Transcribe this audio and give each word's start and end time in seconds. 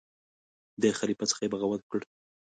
د 0.81 0.83
خلیفه 0.99 1.25
څخه 1.29 1.41
یې 1.43 1.51
بغاوت 1.53 1.81
وکړ. 1.83 2.01